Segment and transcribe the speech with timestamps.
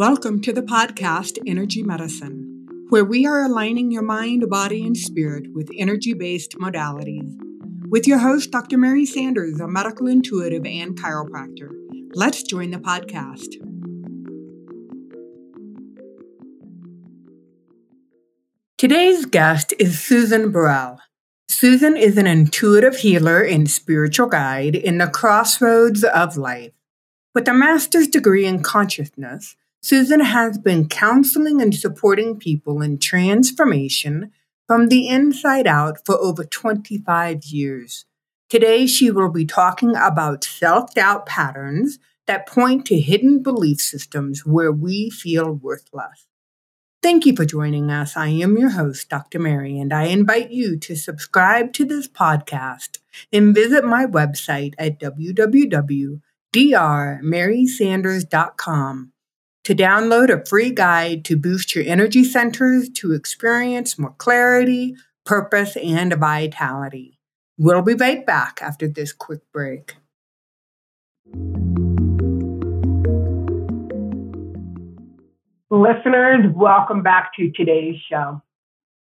[0.00, 5.48] Welcome to the podcast Energy Medicine, where we are aligning your mind, body, and spirit
[5.52, 7.36] with energy based modalities.
[7.90, 8.78] With your host, Dr.
[8.78, 11.68] Mary Sanders, a medical intuitive and chiropractor.
[12.14, 13.56] Let's join the podcast.
[18.78, 20.98] Today's guest is Susan Burrell.
[21.46, 26.72] Susan is an intuitive healer and spiritual guide in the crossroads of life.
[27.32, 34.32] With a master's degree in consciousness, Susan has been counseling and supporting people in transformation
[34.66, 38.04] from the inside out for over 25 years.
[38.48, 44.44] Today, she will be talking about self doubt patterns that point to hidden belief systems
[44.44, 46.26] where we feel worthless.
[47.00, 48.16] Thank you for joining us.
[48.16, 49.38] I am your host, Dr.
[49.38, 52.98] Mary, and I invite you to subscribe to this podcast
[53.32, 54.98] and visit my website at
[56.54, 59.12] www.drmarysanders.com
[59.62, 65.76] to download a free guide to boost your energy centers to experience more clarity, purpose,
[65.76, 67.18] and vitality.
[67.58, 69.96] We'll be right back after this quick break.
[75.72, 78.42] Listeners, welcome back to today's show.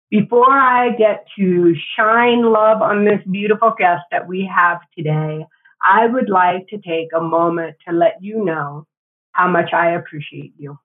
[0.09, 5.45] Before I get to shine love on this beautiful guest that we have today,
[5.87, 8.85] I would like to take a moment to let you know
[9.31, 10.77] how much I appreciate you.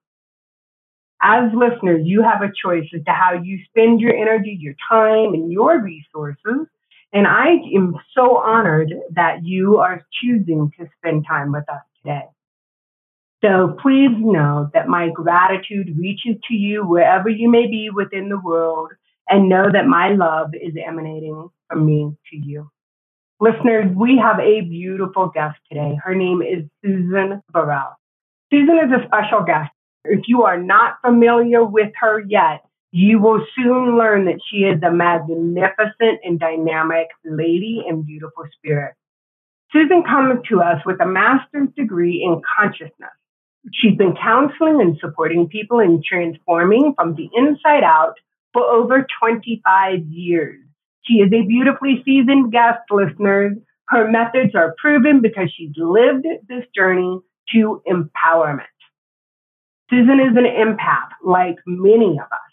[1.20, 5.34] As listeners, you have a choice as to how you spend your energy, your time,
[5.34, 6.67] and your resources.
[7.12, 12.27] And I am so honored that you are choosing to spend time with us today.
[13.45, 18.41] So please know that my gratitude reaches to you wherever you may be within the
[18.41, 18.92] world,
[19.28, 22.70] and know that my love is emanating from me to you.
[23.43, 25.98] Listeners, we have a beautiful guest today.
[26.01, 27.97] Her name is Susan Burrell.
[28.53, 29.73] Susan is a special guest.
[30.05, 34.81] If you are not familiar with her yet, you will soon learn that she is
[34.85, 38.95] a magnificent and dynamic lady and beautiful spirit.
[39.73, 43.11] Susan comes to us with a master's degree in consciousness.
[43.73, 48.14] She's been counseling and supporting people in transforming from the inside out
[48.53, 50.61] for over 25 years.
[51.05, 53.57] She is a beautifully seasoned guest, listeners.
[53.89, 57.20] Her methods are proven because she's lived this journey
[57.52, 58.67] to empowerment.
[59.91, 62.52] Susan is an empath like many of us.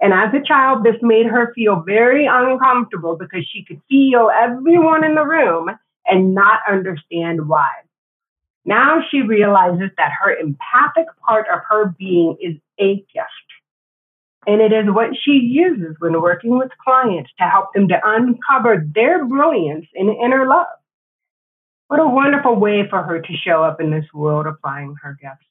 [0.00, 5.04] And as a child, this made her feel very uncomfortable because she could feel everyone
[5.04, 5.70] in the room
[6.06, 7.68] and not understand why.
[8.64, 13.48] Now she realizes that her empathic part of her being is a gift.
[14.48, 18.82] And it is what she uses when working with clients to help them to uncover
[18.94, 20.66] their brilliance and inner love.
[21.88, 25.44] What a wonderful way for her to show up in this world applying her gifts.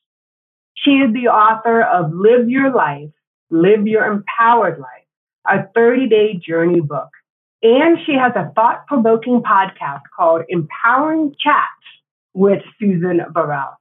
[0.73, 3.11] She is the author of Live Your Life,
[3.51, 5.05] Live Your Empowered Life,
[5.47, 7.09] a 30 day journey book.
[7.61, 11.67] And she has a thought provoking podcast called Empowering Chats
[12.33, 13.76] with Susan Burrell.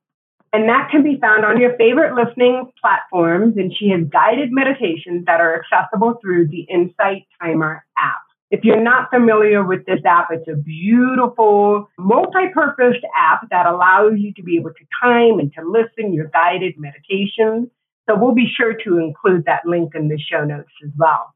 [0.57, 3.59] And that can be found on your favorite listening platforms.
[3.59, 8.23] And she has guided meditations that are accessible through the Insight Timer app.
[8.51, 14.33] If you're not familiar with this app, it's a beautiful multi-purpose app that allows you
[14.33, 17.69] to be able to time and to listen your guided meditations.
[18.09, 21.35] So we'll be sure to include that link in the show notes as well.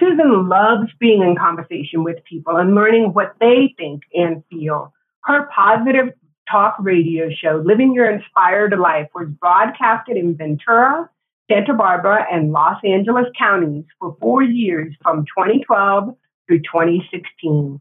[0.00, 4.94] Susan loves being in conversation with people and learning what they think and feel.
[5.24, 6.14] Her positive
[6.52, 11.08] talk radio show, Living Your Inspired Life, was broadcasted in Ventura,
[11.50, 16.14] Santa Barbara, and Los Angeles counties for four years from 2012
[16.46, 17.80] through 2016.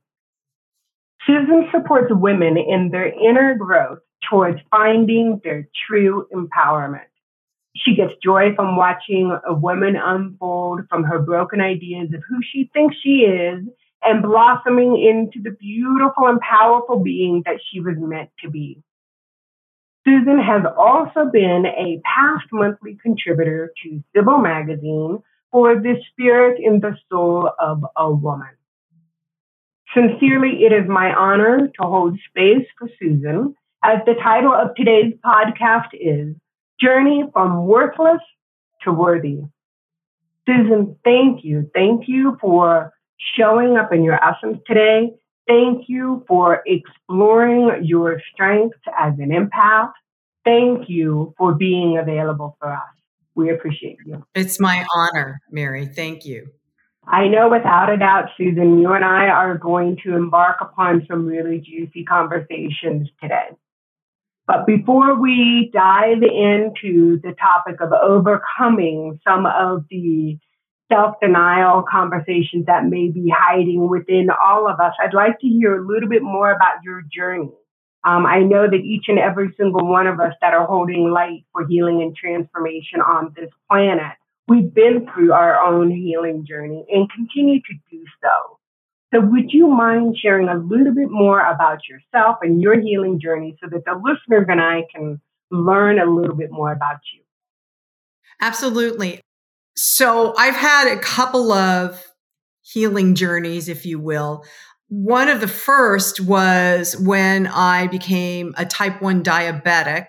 [1.27, 7.01] Susan supports women in their inner growth towards finding their true empowerment.
[7.75, 12.69] She gets joy from watching a woman unfold from her broken ideas of who she
[12.73, 13.65] thinks she is
[14.03, 18.81] and blossoming into the beautiful and powerful being that she was meant to be.
[20.05, 25.19] Susan has also been a past monthly contributor to Sibyl Magazine
[25.51, 28.49] for the spirit in the soul of a woman.
[29.93, 33.53] Sincerely, it is my honor to hold space for Susan
[33.83, 36.35] as the title of today's podcast is
[36.79, 38.21] Journey from Worthless
[38.83, 39.41] to Worthy.
[40.47, 41.69] Susan, thank you.
[41.75, 42.93] Thank you for
[43.37, 45.13] showing up in your essence today.
[45.47, 49.91] Thank you for exploring your strengths as an empath.
[50.45, 52.79] Thank you for being available for us.
[53.35, 54.25] We appreciate you.
[54.35, 55.85] It's my honor, Mary.
[55.85, 56.47] Thank you.
[57.07, 61.25] I know without a doubt, Susan, you and I are going to embark upon some
[61.25, 63.49] really juicy conversations today.
[64.45, 70.37] But before we dive into the topic of overcoming some of the
[70.91, 75.81] self denial conversations that may be hiding within all of us, I'd like to hear
[75.81, 77.51] a little bit more about your journey.
[78.03, 81.45] Um, I know that each and every single one of us that are holding light
[81.51, 84.13] for healing and transformation on this planet,
[84.47, 88.57] we've been through our own healing journey and continue to do so.
[89.13, 93.57] So, would you mind sharing a little bit more about yourself and your healing journey
[93.61, 95.21] so that the listeners and I can
[95.51, 97.21] learn a little bit more about you?
[98.41, 99.21] Absolutely.
[99.75, 102.03] So, I've had a couple of
[102.61, 104.43] healing journeys, if you will.
[104.87, 110.07] One of the first was when I became a type 1 diabetic.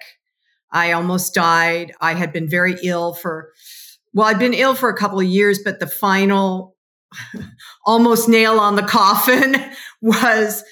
[0.70, 1.92] I almost died.
[2.00, 3.52] I had been very ill for,
[4.12, 6.76] well, I'd been ill for a couple of years, but the final
[7.86, 9.56] almost nail on the coffin
[10.00, 10.64] was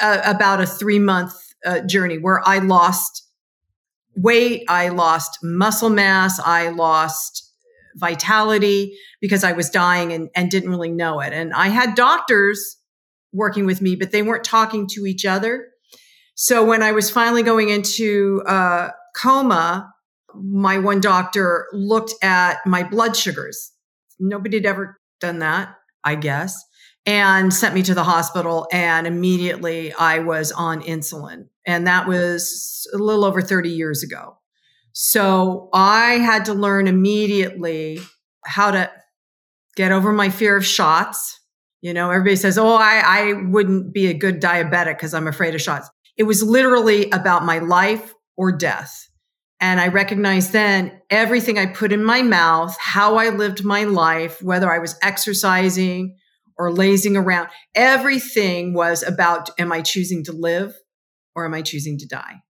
[0.00, 1.34] uh, about a three month
[1.64, 3.28] uh, journey where I lost
[4.16, 7.43] weight, I lost muscle mass, I lost
[7.94, 11.32] vitality because I was dying and, and didn't really know it.
[11.32, 12.76] And I had doctors
[13.32, 15.68] working with me, but they weren't talking to each other.
[16.34, 19.92] So when I was finally going into uh, coma,
[20.34, 23.72] my one doctor looked at my blood sugars.
[24.18, 26.60] Nobody had ever done that, I guess,
[27.06, 28.66] and sent me to the hospital.
[28.72, 31.48] And immediately I was on insulin.
[31.66, 34.38] And that was a little over 30 years ago.
[34.94, 37.98] So I had to learn immediately
[38.44, 38.90] how to
[39.76, 41.40] get over my fear of shots.
[41.82, 45.54] You know, everybody says, Oh, I, I wouldn't be a good diabetic because I'm afraid
[45.54, 45.90] of shots.
[46.16, 49.08] It was literally about my life or death.
[49.60, 54.40] And I recognized then everything I put in my mouth, how I lived my life,
[54.42, 56.16] whether I was exercising
[56.56, 60.72] or lazing around, everything was about am I choosing to live
[61.34, 62.42] or am I choosing to die?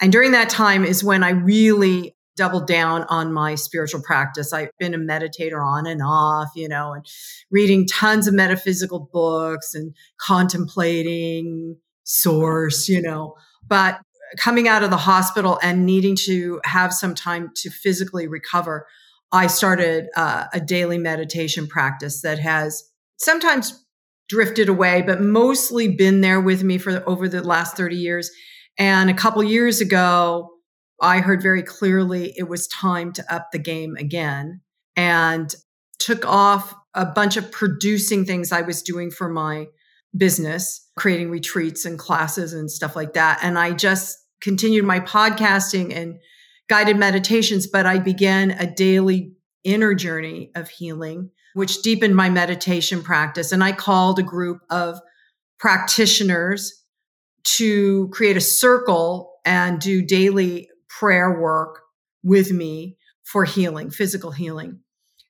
[0.00, 4.52] And during that time is when I really doubled down on my spiritual practice.
[4.52, 7.04] I've been a meditator on and off, you know, and
[7.50, 13.34] reading tons of metaphysical books and contemplating source, you know.
[13.66, 14.00] But
[14.38, 18.86] coming out of the hospital and needing to have some time to physically recover,
[19.32, 22.84] I started uh, a daily meditation practice that has
[23.18, 23.84] sometimes
[24.28, 28.30] drifted away, but mostly been there with me for over the last 30 years.
[28.78, 30.50] And a couple years ago,
[31.00, 34.60] I heard very clearly it was time to up the game again
[34.96, 35.54] and
[35.98, 39.66] took off a bunch of producing things I was doing for my
[40.16, 43.40] business, creating retreats and classes and stuff like that.
[43.42, 46.18] And I just continued my podcasting and
[46.68, 49.32] guided meditations, but I began a daily
[49.64, 53.52] inner journey of healing, which deepened my meditation practice.
[53.52, 55.00] And I called a group of
[55.58, 56.77] practitioners
[57.44, 61.80] to create a circle and do daily prayer work
[62.22, 64.80] with me for healing, physical healing.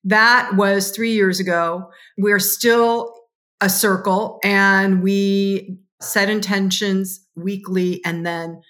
[0.04, 1.90] That was three years ago.
[2.16, 3.14] We're still
[3.60, 8.60] a circle and we set intentions weekly and then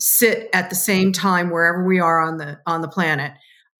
[0.00, 3.32] sit at the same time wherever we are on the on the planet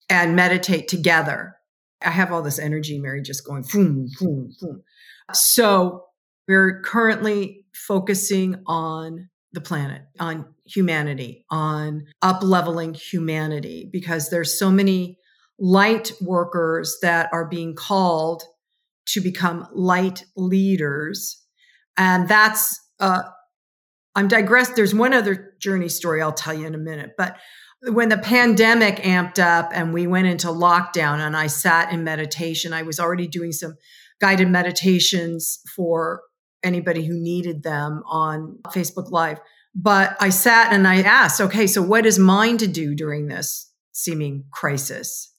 [0.09, 1.55] and meditate together.
[2.01, 4.83] I have all this energy, Mary, just going boom, boom, boom.
[5.33, 6.05] So
[6.47, 14.71] we're currently focusing on the planet, on humanity, on up leveling humanity, because there's so
[14.71, 15.17] many
[15.59, 18.43] light workers that are being called
[19.05, 21.41] to become light leaders.
[21.97, 23.23] And that's uh,
[24.15, 24.75] I'm digressed.
[24.75, 27.37] There's one other journey story I'll tell you in a minute, but
[27.89, 32.71] when the pandemic amped up and we went into lockdown and I sat in meditation,
[32.71, 33.75] I was already doing some
[34.21, 36.21] guided meditations for
[36.63, 39.39] anybody who needed them on Facebook Live.
[39.75, 43.71] But I sat and I asked, okay, so what is mine to do during this
[43.91, 45.33] seeming crisis?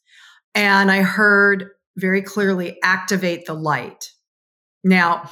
[0.55, 4.11] And I heard very clearly activate the light.
[4.83, 5.31] Now,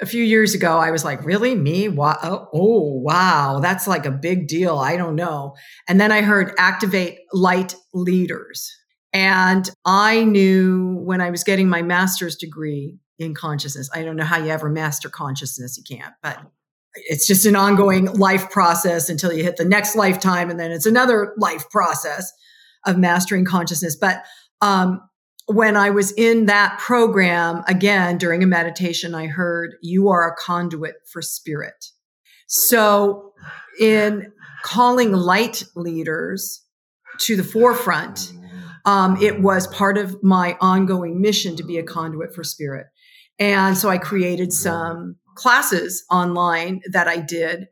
[0.00, 1.54] a few years ago, I was like, really?
[1.54, 1.88] Me?
[1.88, 2.18] Wow.
[2.22, 3.60] Oh, oh, wow.
[3.60, 4.78] That's like a big deal.
[4.78, 5.54] I don't know.
[5.88, 8.72] And then I heard activate light leaders.
[9.12, 14.24] And I knew when I was getting my master's degree in consciousness, I don't know
[14.24, 15.76] how you ever master consciousness.
[15.76, 16.40] You can't, but
[16.94, 20.50] it's just an ongoing life process until you hit the next lifetime.
[20.50, 22.32] And then it's another life process
[22.86, 23.96] of mastering consciousness.
[23.96, 24.24] But
[24.60, 25.00] um,
[25.46, 30.36] when I was in that program, again, during a meditation, I heard, You are a
[30.36, 31.86] conduit for spirit.
[32.46, 33.32] So,
[33.80, 36.62] in calling light leaders
[37.20, 38.32] to the forefront,
[38.84, 42.86] um, it was part of my ongoing mission to be a conduit for spirit.
[43.38, 47.66] And so I created some classes online that I did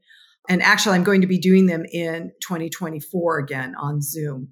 [0.48, 4.48] And actually, I'm going to be doing them in 2024 again on Zoom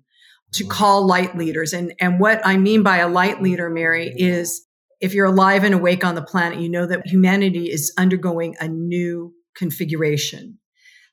[0.52, 1.73] to call light leaders.
[1.73, 4.67] And, and what I mean by a light leader, Mary, is
[5.00, 8.69] if you're alive and awake on the planet, you know that humanity is undergoing a
[8.69, 10.59] new configuration.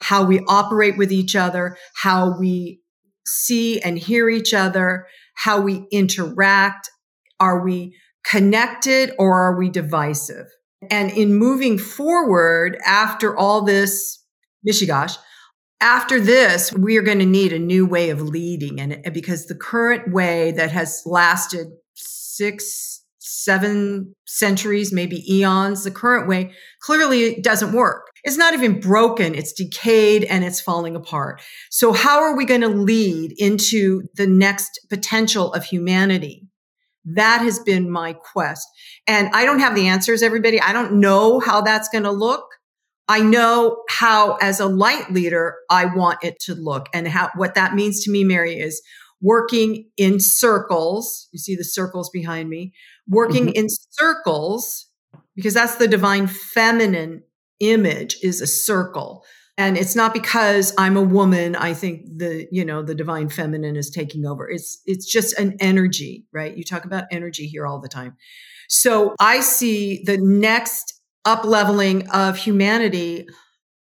[0.02, 2.82] How we operate with each other, how we
[3.26, 6.90] see and hear each other, how we interact.
[7.40, 7.96] Are we
[8.30, 10.48] connected or are we divisive?
[10.90, 14.24] And in moving forward after all this
[14.68, 15.18] mishigash,
[15.80, 18.80] after this, we are going to need a new way of leading.
[18.80, 26.28] And because the current way that has lasted six, seven centuries, maybe eons, the current
[26.28, 28.08] way clearly doesn't work.
[28.24, 29.36] It's not even broken.
[29.36, 31.42] It's decayed and it's falling apart.
[31.70, 36.47] So how are we going to lead into the next potential of humanity?
[37.14, 38.68] That has been my quest.
[39.08, 40.60] And I don't have the answers, everybody.
[40.60, 42.46] I don't know how that's going to look.
[43.08, 46.88] I know how, as a light leader, I want it to look.
[46.94, 48.82] And how, what that means to me, Mary, is
[49.22, 51.30] working in circles.
[51.32, 52.74] You see the circles behind me,
[53.08, 53.56] working mm-hmm.
[53.56, 54.88] in circles,
[55.36, 57.24] because that's the divine feminine
[57.62, 59.24] image is a circle.
[59.58, 61.56] And it's not because I'm a woman.
[61.56, 64.48] I think the, you know, the divine feminine is taking over.
[64.48, 66.56] It's, it's just an energy, right?
[66.56, 68.16] You talk about energy here all the time.
[68.70, 73.28] So I see the next up leveling of humanity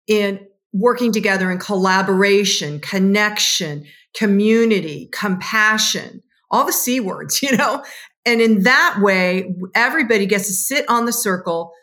[0.08, 7.84] in working together in collaboration, connection, community, compassion, all the C words, you know?
[8.26, 11.74] And in that way, everybody gets to sit on the circle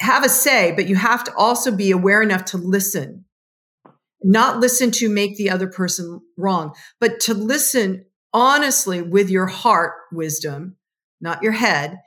[0.00, 3.24] have a say, but you have to also be aware enough to listen,
[4.22, 9.92] not listen to make the other person wrong, but to listen honestly with your heart
[10.12, 10.76] wisdom,
[11.20, 11.98] not your head,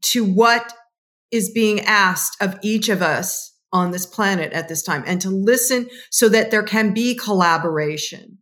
[0.00, 0.72] to what
[1.30, 5.28] is being asked of each of us on this planet at this time and to
[5.28, 8.38] listen so that there can be collaboration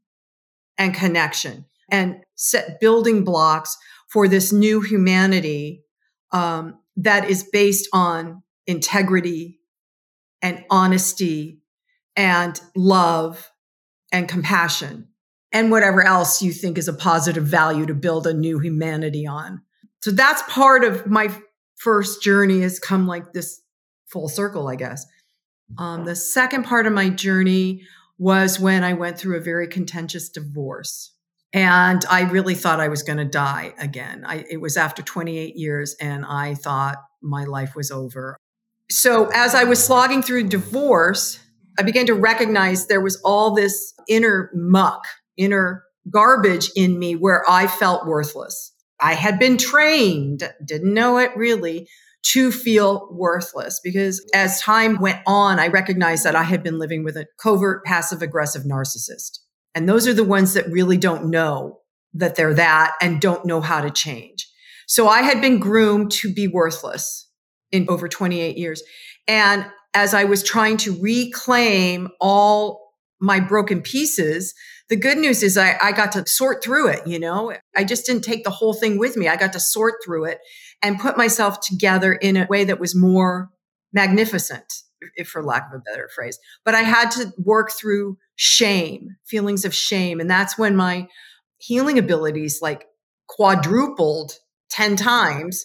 [0.79, 3.77] and connection and set building blocks
[4.09, 5.83] for this new humanity
[6.33, 9.61] um, that is based on integrity
[10.43, 11.63] and honesty
[12.17, 13.51] and love
[14.13, 15.09] and compassion
[15.53, 19.63] and whatever else you think is a positive value to build a new humanity on.
[20.03, 21.35] So that's part of my
[21.77, 23.61] first journey has come like this
[24.07, 25.07] full circle, I guess.
[25.79, 27.83] Um, the second part of my journey
[28.19, 31.13] was when I went through a very contentious divorce.
[31.53, 34.25] And I really thought I was going to die again.
[34.27, 38.37] I, it was after 28 years, and I thought my life was over
[38.91, 41.41] so as I was slogging through divorce,
[41.79, 45.05] I began to recognize there was all this inner muck,
[45.37, 48.73] inner garbage in me where I felt worthless.
[49.01, 51.89] I had been trained, didn't know it really,
[52.33, 57.05] to feel worthless because as time went on, I recognized that I had been living
[57.05, 59.39] with a covert passive aggressive narcissist.
[59.75, 61.81] And those are the ones that really don't know
[62.15, 64.51] that they're that and don't know how to change.
[64.89, 67.26] So I had been groomed to be worthless
[67.73, 68.83] in over 28 years.
[69.27, 74.55] And as I was trying to reclaim all my broken pieces,
[74.89, 77.07] the good news is I, I, got to sort through it.
[77.07, 79.27] You know, I just didn't take the whole thing with me.
[79.27, 80.39] I got to sort through it
[80.83, 83.51] and put myself together in a way that was more
[83.93, 84.73] magnificent,
[85.17, 86.39] if for lack of a better phrase.
[86.65, 90.21] But I had to work through shame, feelings of shame.
[90.21, 91.09] And that's when my
[91.59, 92.87] healing abilities like
[93.29, 94.33] quadrupled
[94.71, 95.65] 10 times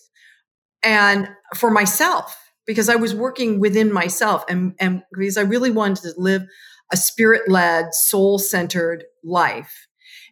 [0.84, 6.04] and for myself because I was working within myself and, and because I really wanted
[6.04, 6.44] to live
[6.92, 9.88] a spirit led, soul centered life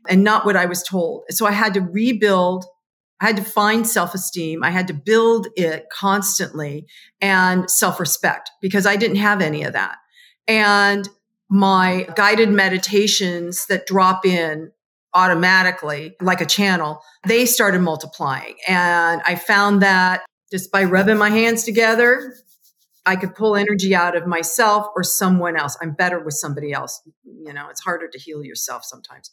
[0.08, 1.24] and not what I was told.
[1.30, 2.66] So I had to rebuild.
[3.22, 4.64] I had to find self esteem.
[4.64, 6.86] I had to build it constantly
[7.22, 9.98] and self respect because I didn't have any of that.
[10.48, 11.08] And
[11.50, 14.72] my guided meditations that drop in
[15.14, 18.56] automatically like a channel, they started multiplying.
[18.68, 22.34] And I found that just by rubbing my hands together,
[23.06, 25.78] I could pull energy out of myself or someone else.
[25.82, 27.02] I'm better with somebody else.
[27.24, 29.32] You know, it's harder to heal yourself sometimes.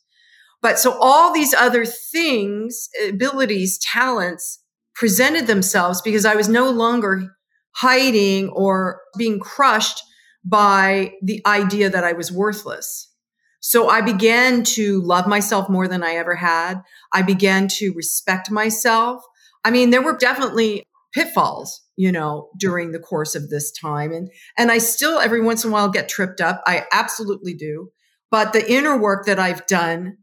[0.63, 4.63] But so all these other things, abilities, talents
[4.95, 7.37] presented themselves because I was no longer
[7.73, 10.03] hiding or being crushed
[10.43, 13.13] by the idea that I was worthless.
[13.61, 16.83] So I began to love myself more than I ever had.
[17.13, 19.23] I began to respect myself.
[19.65, 20.86] I mean, there were definitely
[21.17, 24.13] pitfalls you know during the course of this time.
[24.13, 26.63] And and i still every once in a while get tripped up.
[26.67, 27.91] I absolutely do.
[28.31, 30.19] But the inner work that i've done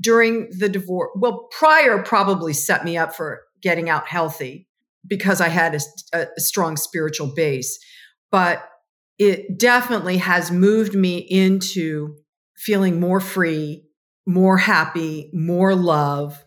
[0.00, 4.68] during the divorce well prior probably set me up for getting out healthy
[5.04, 5.80] because i had a,
[6.36, 7.78] a strong spiritual base.
[8.30, 8.62] But
[9.18, 12.14] it definitely has moved me into
[12.56, 13.82] feeling more free,
[14.26, 16.44] more happy, more love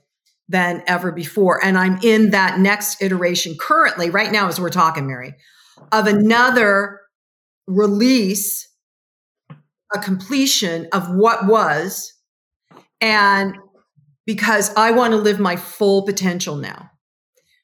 [0.51, 1.63] than ever before.
[1.63, 5.33] And I'm in that next iteration currently, right now, as we're talking, Mary,
[5.91, 6.99] of another
[7.67, 8.67] release,
[9.93, 12.13] a completion of what was.
[12.99, 13.55] And
[14.25, 16.89] because I want to live my full potential now.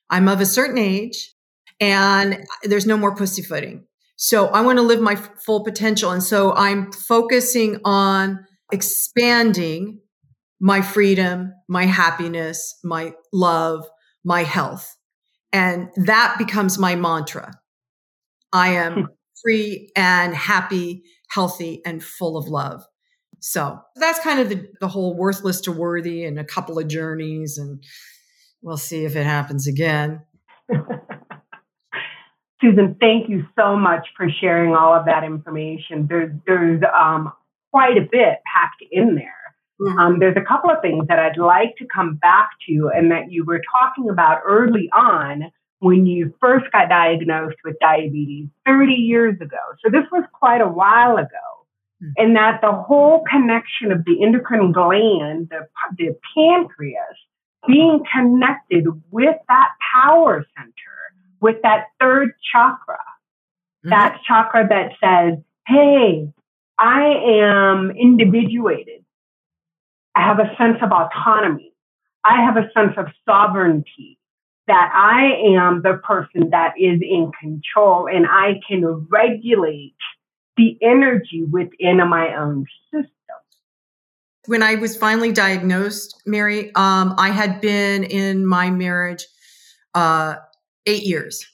[0.10, 1.34] I'm of a certain age
[1.80, 3.86] and there's no more pussyfooting.
[4.16, 6.12] So I want to live my full potential.
[6.12, 10.00] And so I'm focusing on expanding
[10.60, 13.88] my freedom, my happiness, my love,
[14.24, 14.96] my health.
[15.54, 17.54] And that becomes my mantra.
[18.52, 19.06] I am hmm.
[19.44, 22.86] free and happy, healthy, and full of love.
[23.40, 27.58] So that's kind of the, the whole worthless to worthy and a couple of journeys.
[27.58, 27.84] And
[28.62, 30.22] we'll see if it happens again.
[32.60, 36.08] Susan, thank you so much for sharing all of that information.
[36.10, 37.32] There's, there's um,
[37.72, 39.37] quite a bit packed in there.
[39.80, 40.00] Mm-hmm.
[40.00, 43.32] Um, there's a couple of things that I'd like to come back to and that
[43.32, 49.36] you were talking about early on when you first got diagnosed with diabetes 30 years
[49.40, 49.58] ago.
[49.84, 51.48] So this was quite a while ago.
[52.04, 52.12] Mm-hmm.
[52.18, 55.68] And that the whole connection of the endocrine gland, the,
[55.98, 57.18] the pancreas,
[57.68, 60.72] being connected with that power center,
[61.40, 63.90] with that third chakra, mm-hmm.
[63.90, 66.32] that chakra that says, hey,
[66.80, 67.06] I
[67.42, 69.04] am individuated.
[70.18, 71.74] I have a sense of autonomy.
[72.26, 74.18] I have a sense of sovereignty
[74.66, 79.96] that I am the person that is in control and I can regulate
[80.58, 83.12] the energy within my own system.
[84.48, 89.24] When I was finally diagnosed, Mary, um, I had been in my marriage
[89.94, 90.36] uh,
[90.88, 91.46] eight years.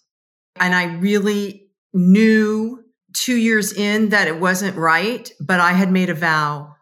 [0.55, 6.10] And I really knew two years in that it wasn't right, but I had made
[6.10, 6.75] a vow.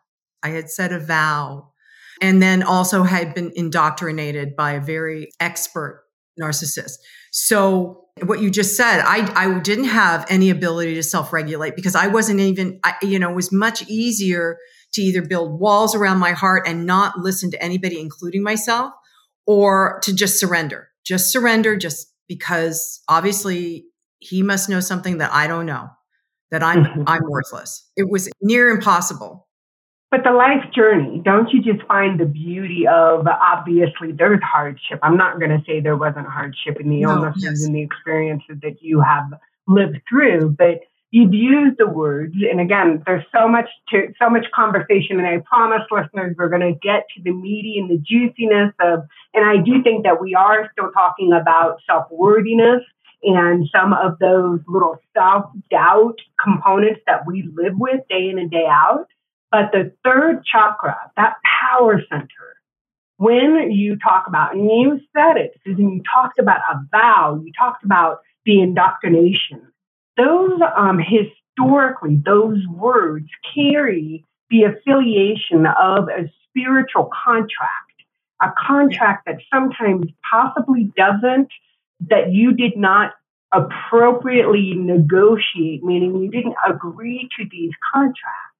[0.43, 1.70] I had said a vow
[2.21, 6.03] and then also had been indoctrinated by a very expert
[6.39, 6.93] narcissist.
[7.31, 12.07] So what you just said, I, I didn't have any ability to self-regulate because I
[12.07, 14.57] wasn't even, I, you know, it was much easier
[14.93, 18.91] to either build walls around my heart and not listen to anybody, including myself,
[19.47, 23.85] or to just surrender, just surrender, just because obviously
[24.19, 25.89] he must know something that I don't know,
[26.51, 27.03] that I'm, mm-hmm.
[27.07, 27.89] I'm worthless.
[27.95, 29.47] It was near impossible
[30.11, 34.99] but the life journey, don't you just find the beauty of obviously there's hardship.
[35.01, 37.63] I'm not going to say there wasn't hardship in the no, illnesses yes.
[37.63, 39.31] and the experiences that you have
[39.67, 42.35] lived through, but you've used the words.
[42.49, 45.17] And again, there's so much to, so much conversation.
[45.17, 49.03] And I promise listeners, we're going to get to the meaty and the juiciness of,
[49.33, 52.81] and I do think that we are still talking about self worthiness
[53.23, 58.49] and some of those little self doubt components that we live with day in and
[58.49, 59.07] day out.
[59.51, 62.55] But the third chakra, that power center,
[63.17, 67.51] when you talk about, and you said it, Susan, you talked about a vow, you
[67.57, 69.61] talked about the indoctrination.
[70.17, 77.91] Those, um, historically, those words carry the affiliation of a spiritual contract,
[78.41, 81.49] a contract that sometimes possibly doesn't,
[82.09, 83.11] that you did not
[83.53, 88.50] appropriately negotiate, meaning you didn't agree to these contracts.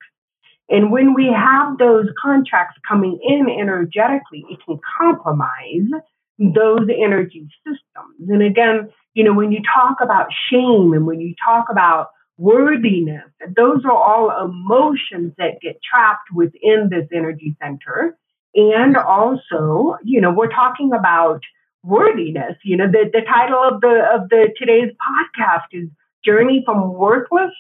[0.72, 6.02] And when we have those contracts coming in energetically, it can compromise
[6.40, 8.30] those energy systems.
[8.30, 12.08] And again, you know, when you talk about shame and when you talk about
[12.38, 18.18] worthiness, those are all emotions that get trapped within this energy center.
[18.56, 21.42] And also, you know, we're talking about
[21.84, 22.56] worthiness.
[22.64, 25.90] You know, the, the title of the of the today's podcast is
[26.24, 27.54] Journey from Worthless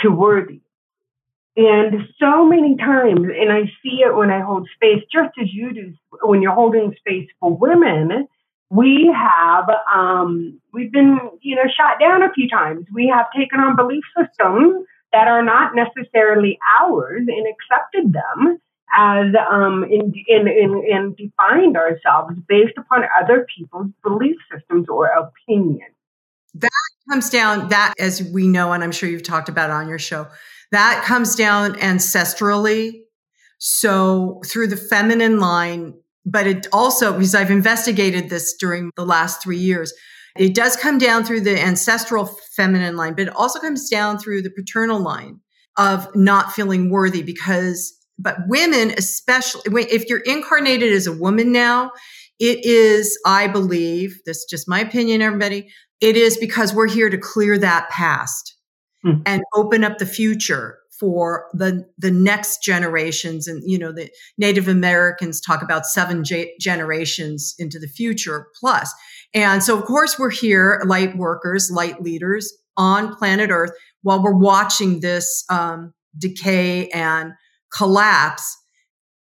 [0.00, 0.60] to Worthy.
[1.58, 5.72] And so many times, and I see it when I hold space, just as you
[5.74, 5.92] do
[6.22, 8.28] when you're holding space for women,
[8.70, 12.86] we have um, we've been you know shot down a few times.
[12.94, 18.58] We have taken on belief systems that are not necessarily ours and accepted them
[18.96, 25.06] as um, in, in, in, in defined ourselves based upon other people's belief systems or
[25.06, 25.92] opinions.
[26.54, 26.70] That
[27.10, 30.28] comes down that as we know, and I'm sure you've talked about on your show
[30.72, 33.00] that comes down ancestrally.
[33.58, 39.42] So through the feminine line, but it also, because I've investigated this during the last
[39.42, 39.92] three years,
[40.36, 44.42] it does come down through the ancestral feminine line, but it also comes down through
[44.42, 45.40] the paternal line
[45.76, 51.90] of not feeling worthy because, but women, especially if you're incarnated as a woman now,
[52.38, 55.68] it is, I believe, this is just my opinion, everybody,
[56.00, 58.54] it is because we're here to clear that past
[59.02, 59.22] hmm.
[59.26, 63.46] and open up the future for the the next generations.
[63.46, 68.92] And you know the native americans talk about seven ge- generations into the future plus.
[69.34, 74.36] And so of course we're here light workers light leaders on planet earth while we're
[74.36, 77.32] watching this um, decay and
[77.76, 78.56] collapse.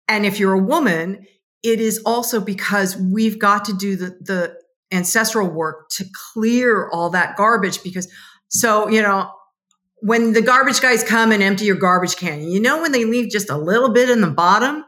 [0.08, 1.26] And if you're a woman
[1.62, 4.54] it is also because we've got to do the the
[4.92, 8.08] ancestral work to clear all that garbage because
[8.48, 9.30] so you know
[10.00, 13.30] when the garbage guys come and empty your garbage can, you know when they leave
[13.30, 14.84] just a little bit in the bottom?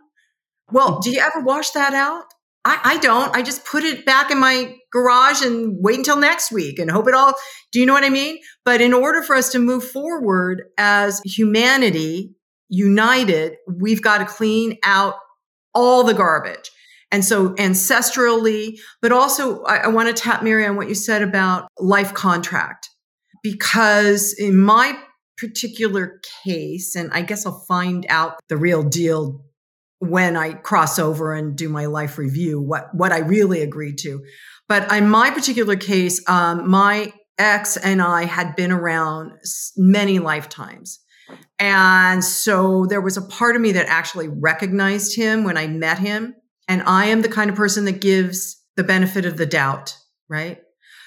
[0.70, 2.25] Well, do you ever wash that out?
[2.64, 3.35] I, I, don't.
[3.35, 7.09] I just put it back in my garage and wait until next week and hope
[7.09, 7.35] it all.
[7.72, 8.38] Do you know what I mean?
[8.64, 12.35] But in order for us to move forward as humanity
[12.68, 15.14] united, we've got to clean out
[15.75, 16.70] all the garbage.
[17.11, 21.20] And so ancestrally, but also I, I want to tap Mary on what you said
[21.20, 22.88] about life contract
[23.42, 24.98] because in my
[25.37, 29.44] particular case, and I guess I'll find out the real deal
[29.98, 34.24] when I cross over and do my life review, what, what I really agreed to.
[34.68, 39.33] But in my particular case, um, my ex and I had been around
[39.76, 41.00] many lifetimes.
[41.59, 45.98] And so there was a part of me that actually recognized him when I met
[45.98, 46.35] him.
[46.68, 49.96] And I am the kind of person that gives the benefit of the doubt,
[50.28, 50.59] right?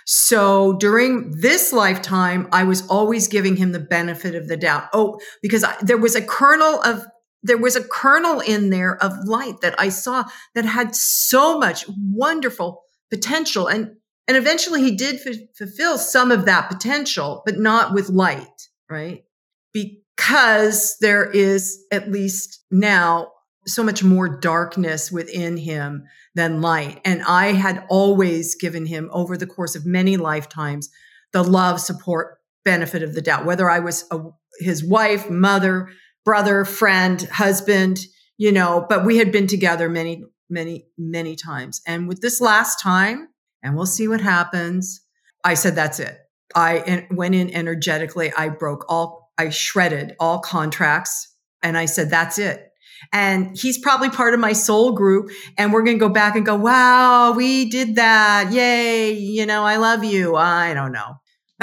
[0.06, 4.90] So during this lifetime, I was always giving him the benefit of the doubt.
[4.94, 7.06] Oh, because I, there was a kernel of
[7.46, 11.86] there was a kernel in there of light that I saw that had so much
[11.88, 13.92] wonderful potential and
[14.28, 19.26] and eventually he did f- fulfill some of that potential but not with light right
[19.74, 23.28] because there is at least now
[23.68, 26.04] so much more darkness within him
[26.36, 27.02] than light.
[27.04, 30.90] And I had always given him over the course of many lifetimes
[31.34, 34.20] the love, support, benefit of the doubt, whether I was a,
[34.60, 35.90] his wife, mother,
[36.24, 38.00] brother, friend, husband,
[38.38, 41.82] you know, but we had been together many, many, many times.
[41.86, 43.28] And with this last time,
[43.62, 45.02] and we'll see what happens,
[45.44, 46.18] I said, that's it.
[46.56, 48.32] I went in energetically.
[48.34, 52.72] I broke all, I shredded all contracts and I said, that's it.
[53.12, 55.30] And he's probably part of my soul group.
[55.58, 58.52] And we're going to go back and go, wow, we did that.
[58.52, 59.14] Yay.
[59.14, 60.36] You know, I love you.
[60.36, 61.16] I don't know.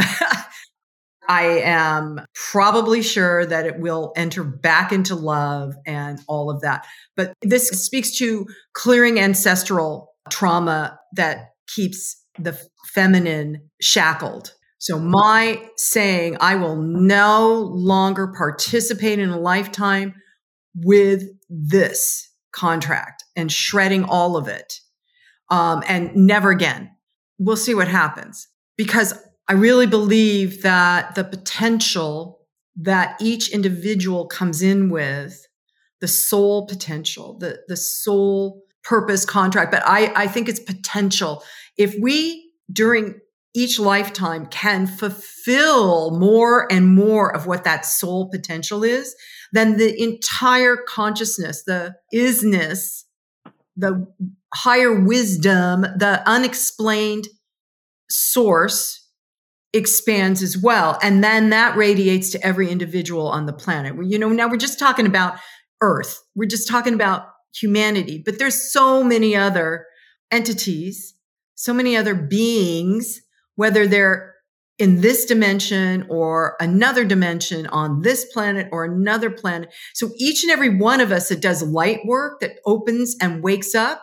[1.29, 6.87] I am probably sure that it will enter back into love and all of that.
[7.17, 12.59] But this speaks to clearing ancestral trauma that keeps the
[12.93, 14.53] feminine shackled.
[14.79, 20.15] So my saying, I will no longer participate in a lifetime
[20.75, 24.81] with this contract and shredding all of it
[25.51, 26.91] um, and never again.
[27.39, 29.15] We'll see what happens because
[29.49, 32.41] I really believe that the potential
[32.77, 35.47] that each individual comes in with,
[36.01, 41.45] the soul potential, the, the soul purpose contract, but I, I think it's potential.
[41.77, 43.21] If we during
[43.55, 49.15] each lifetime can fulfill more and more of what that soul potential is,
[49.53, 53.05] then the entire consciousness, the isness,
[53.77, 54.07] the
[54.55, 57.29] higher wisdom, the unexplained
[58.11, 59.09] source
[59.73, 60.99] expands as well.
[61.03, 63.95] And then that radiates to every individual on the planet.
[64.05, 65.39] You know, now we're just talking about
[65.81, 66.23] Earth.
[66.35, 69.87] We're just talking about humanity, but there's so many other
[70.31, 71.15] entities,
[71.55, 73.21] so many other beings,
[73.57, 74.32] whether they're
[74.79, 79.73] in this dimension or another dimension on this planet or another planet.
[79.95, 83.75] So each and every one of us that does light work that opens and wakes
[83.75, 84.03] up,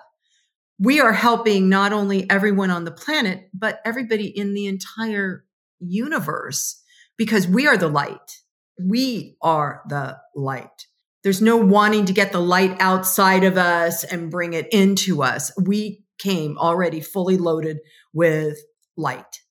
[0.80, 5.44] we are helping not only everyone on the planet, but everybody in the entire
[5.80, 6.82] universe
[7.18, 8.38] because we are the light.
[8.82, 10.88] We are the light.
[11.24, 15.52] There's no wanting to get the light outside of us and bring it into us.
[15.62, 17.80] We came already fully loaded
[18.14, 18.58] with
[18.96, 19.42] light.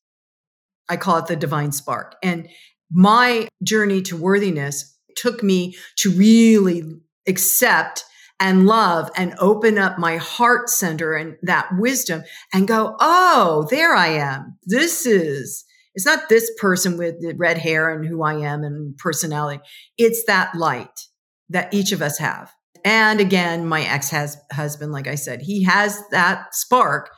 [0.88, 2.16] I call it the divine spark.
[2.22, 2.48] And
[2.90, 6.84] my journey to worthiness took me to really
[7.26, 8.04] accept
[8.40, 12.22] and love and open up my heart center and that wisdom
[12.52, 14.56] and go, Oh, there I am.
[14.64, 18.96] This is, it's not this person with the red hair and who I am and
[18.96, 19.60] personality.
[19.96, 21.06] It's that light
[21.48, 22.52] that each of us have.
[22.84, 24.14] And again, my ex
[24.52, 27.10] husband, like I said, he has that spark.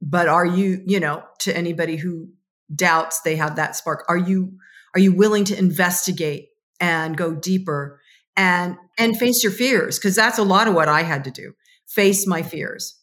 [0.00, 2.28] But are you, you know, to anybody who
[2.74, 4.04] doubts they have that spark.
[4.08, 4.52] Are you
[4.94, 6.48] are you willing to investigate
[6.80, 8.00] and go deeper
[8.36, 9.98] and and face your fears?
[9.98, 11.52] Because that's a lot of what i had to do
[11.86, 12.98] face my fears.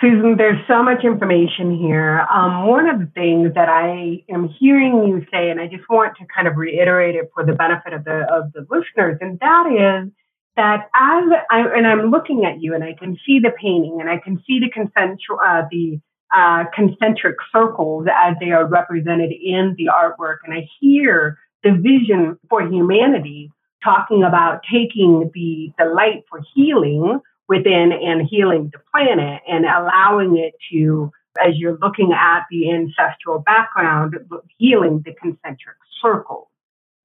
[0.00, 2.20] Susan, there's so much information here.
[2.32, 6.16] Um, one of the things that I am hearing you say, and I just want
[6.18, 9.66] to kind of reiterate it for the benefit of the of the listeners, and that
[9.66, 10.12] is
[10.54, 14.08] that as I and I'm looking at you, and I can see the painting, and
[14.08, 15.98] I can see the concentric uh, the
[16.34, 22.38] uh, concentric circles as they are represented in the artwork, and I hear the vision
[22.48, 23.50] for humanity
[23.82, 30.36] talking about taking the the light for healing within and healing the planet and allowing
[30.36, 31.10] it to,
[31.42, 34.14] as you're looking at the ancestral background,
[34.58, 36.48] healing the concentric circles.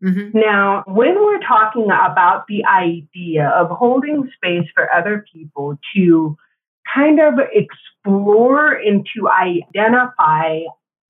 [0.04, 0.38] Mm-hmm.
[0.38, 6.38] Now, when we're talking about the idea of holding space for other people to
[6.94, 10.60] kind of explore and to identify,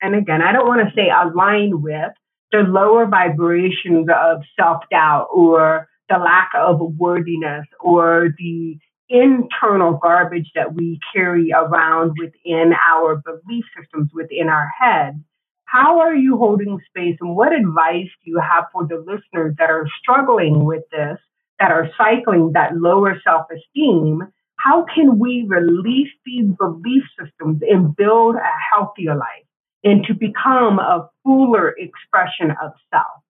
[0.01, 2.11] and again, I don't want to say align with
[2.51, 8.77] the lower vibrations of self doubt or the lack of worthiness or the
[9.09, 15.23] internal garbage that we carry around within our belief systems within our head.
[15.65, 19.69] How are you holding space and what advice do you have for the listeners that
[19.69, 21.17] are struggling with this,
[21.59, 24.32] that are cycling that lower self esteem?
[24.57, 29.45] How can we release these belief systems and build a healthier life
[29.83, 33.23] and to become a fuller expression of self?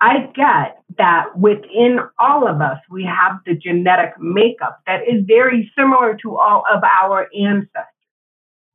[0.00, 5.70] I get that within all of us, we have the genetic makeup that is very
[5.78, 7.86] similar to all of our ancestors.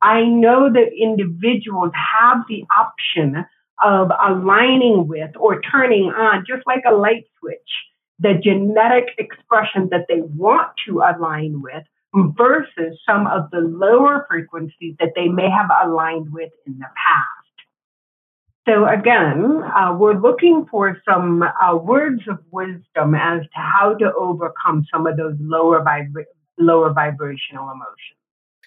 [0.00, 3.44] I know that individuals have the option
[3.84, 7.70] of aligning with or turning on, just like a light switch,
[8.18, 11.84] the genetic expression that they want to align with
[12.36, 17.38] versus some of the lower frequencies that they may have aligned with in the past.
[18.68, 24.12] So again, uh, we're looking for some uh, words of wisdom as to how to
[24.14, 26.24] overcome some of those lower vibra-
[26.58, 28.18] lower vibrational emotions.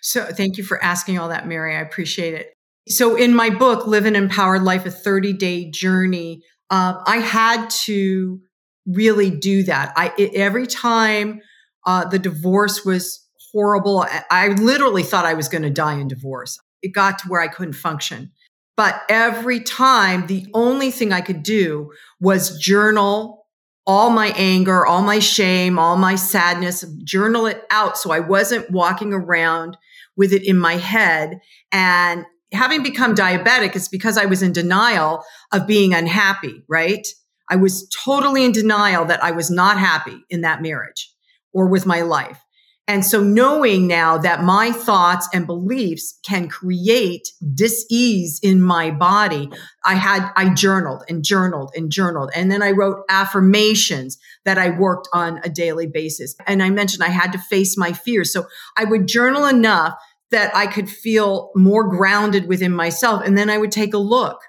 [0.01, 1.75] So thank you for asking all that, Mary.
[1.75, 2.53] I appreciate it.
[2.89, 7.69] So in my book, Live an Empowered Life, a 30 day journey, uh, I had
[7.85, 8.41] to
[8.86, 9.94] really do that.
[9.96, 11.41] I it, every time
[11.86, 16.08] uh, the divorce was horrible, I, I literally thought I was going to die in
[16.08, 16.60] divorce.
[16.82, 18.32] It got to where I couldn't function.
[18.78, 23.41] But every time, the only thing I could do was journal
[23.88, 27.98] all my anger, all my shame, all my sadness, journal it out.
[27.98, 29.76] So I wasn't walking around
[30.15, 31.39] with it in my head.
[31.72, 37.08] And having become diabetic, it's because I was in denial of being unhappy, right?
[37.51, 41.13] I was totally in denial that I was not happy in that marriage
[41.53, 42.39] or with my life.
[42.87, 49.49] And so knowing now that my thoughts and beliefs can create dis-ease in my body,
[49.85, 52.31] I had, I journaled and journaled and journaled.
[52.33, 56.35] And then I wrote affirmations that I worked on a daily basis.
[56.47, 58.33] And I mentioned I had to face my fears.
[58.33, 59.93] So I would journal enough
[60.31, 63.21] that I could feel more grounded within myself.
[63.23, 64.39] And then I would take a look.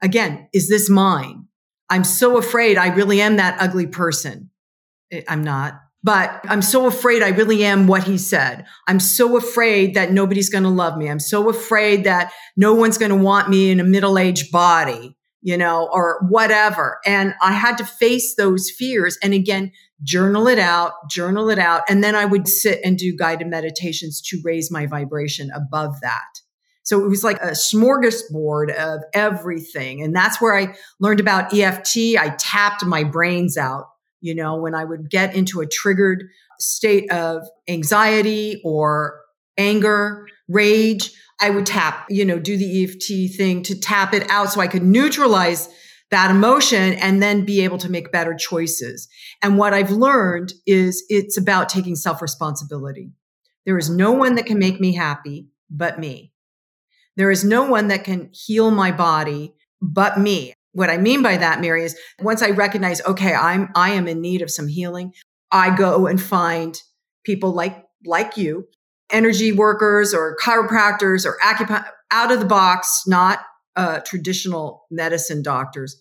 [0.00, 1.48] Again, is this mine?
[1.90, 4.50] I'm so afraid I really am that ugly person.
[5.10, 8.66] Eh, I'm not but I'm so afraid I really am what he said.
[8.86, 11.08] I'm so afraid that nobody's going to love me.
[11.08, 15.16] I'm so afraid that no one's going to want me in a middle aged body,
[15.40, 16.98] you know, or whatever.
[17.06, 19.16] And I had to face those fears.
[19.22, 21.84] And again, journal it out, journal it out.
[21.88, 26.20] And then I would sit and do guided meditations to raise my vibration above that.
[26.84, 30.02] So it was like a smorgasbord of everything.
[30.02, 32.16] And that's where I learned about EFT.
[32.18, 33.86] I tapped my brains out
[34.24, 36.24] you know, when I would get into a triggered
[36.58, 39.20] state of anxiety or
[39.58, 44.50] anger, rage, I would tap, you know, do the EFT thing to tap it out
[44.50, 45.68] so I could neutralize
[46.10, 49.08] that emotion and then be able to make better choices.
[49.42, 53.10] And what I've learned is it's about taking self responsibility.
[53.66, 56.32] There is no one that can make me happy but me.
[57.16, 61.36] There is no one that can heal my body but me what I mean by
[61.36, 65.14] that, Mary, is once I recognize, okay, I'm, I am in need of some healing,
[65.50, 66.76] I go and find
[67.24, 68.66] people like, like you,
[69.10, 73.40] energy workers or chiropractors or acupuncture out of the box, not
[73.76, 76.00] uh, traditional medicine doctors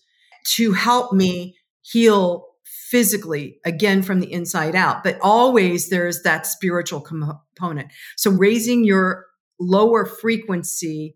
[0.55, 2.47] to help me heal
[2.89, 5.03] physically again from the inside out.
[5.03, 7.91] But always there's that spiritual component.
[8.17, 9.27] So raising your
[9.63, 11.15] lower frequency,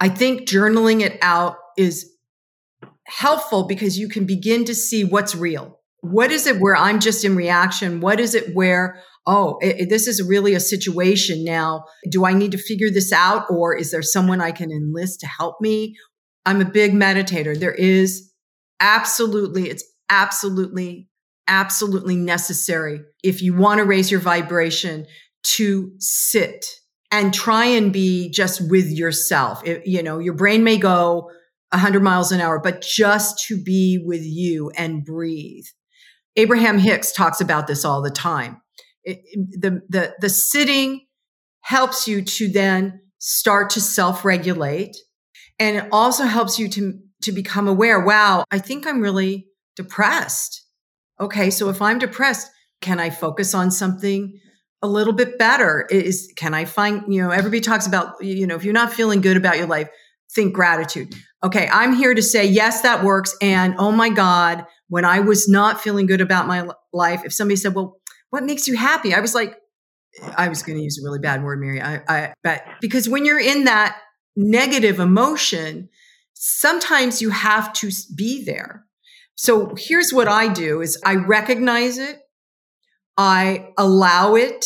[0.00, 2.14] I think journaling it out is
[3.06, 5.80] helpful because you can begin to see what's real.
[6.00, 8.00] What is it where I'm just in reaction?
[8.00, 11.84] What is it where, oh, it, this is really a situation now?
[12.08, 13.46] Do I need to figure this out?
[13.50, 15.96] Or is there someone I can enlist to help me?
[16.46, 17.58] I'm a big meditator.
[17.58, 18.32] There is
[18.78, 21.08] absolutely, it's absolutely,
[21.48, 25.06] absolutely necessary if you want to raise your vibration
[25.56, 26.64] to sit
[27.10, 29.66] and try and be just with yourself.
[29.66, 31.30] It, you know, your brain may go
[31.70, 35.64] 100 miles an hour, but just to be with you and breathe.
[36.36, 38.60] Abraham Hicks talks about this all the time.
[39.04, 39.20] It,
[39.60, 41.06] the, the, the sitting
[41.62, 44.96] helps you to then start to self regulate.
[45.58, 48.00] And it also helps you to, to become aware.
[48.00, 50.64] Wow, I think I'm really depressed.
[51.20, 51.50] Okay.
[51.50, 54.38] So if I'm depressed, can I focus on something
[54.82, 55.86] a little bit better?
[55.90, 59.20] Is, can I find, you know, everybody talks about, you know, if you're not feeling
[59.20, 59.88] good about your life,
[60.34, 61.14] think gratitude.
[61.42, 61.68] Okay.
[61.70, 63.36] I'm here to say, yes, that works.
[63.40, 67.56] And oh my God, when I was not feeling good about my life, if somebody
[67.56, 69.14] said, well, what makes you happy?
[69.14, 69.56] I was like,
[70.36, 71.80] I was going to use a really bad word, Mary.
[71.80, 73.96] I, I, but because when you're in that
[74.36, 75.88] negative emotion,
[76.34, 78.84] sometimes you have to be there.
[79.34, 82.18] So here's what I do is I recognize it.
[83.18, 84.64] I allow it.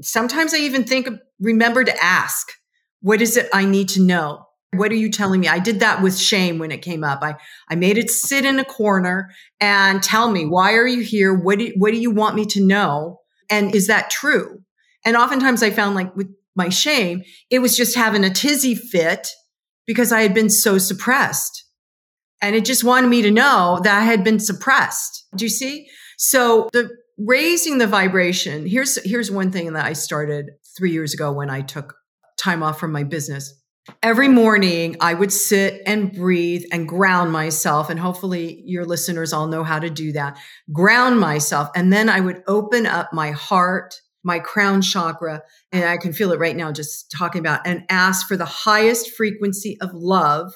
[0.00, 2.48] Sometimes I even think, remember to ask,
[3.02, 4.46] what is it I need to know?
[4.74, 5.48] What are you telling me?
[5.48, 7.22] I did that with shame when it came up.
[7.22, 7.36] I,
[7.70, 11.32] I made it sit in a corner and tell me, why are you here?
[11.34, 13.20] What do, what do you want me to know?
[13.50, 14.60] And is that true?
[15.04, 19.28] And oftentimes I found like with my shame, it was just having a tizzy fit
[19.86, 21.64] because I had been so suppressed.
[22.42, 25.26] And it just wanted me to know that I had been suppressed.
[25.34, 25.88] Do you see?
[26.18, 31.32] So the raising the vibration, here's, here's one thing that I started three years ago
[31.32, 31.96] when I took
[32.38, 33.58] time off from my business
[34.02, 37.90] every morning I would sit and breathe and ground myself.
[37.90, 40.38] And hopefully your listeners all know how to do that.
[40.72, 41.68] Ground myself.
[41.74, 46.32] And then I would open up my heart, my crown chakra, and I can feel
[46.32, 50.52] it right now just talking about and ask for the highest frequency of love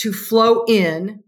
[0.00, 1.22] to flow in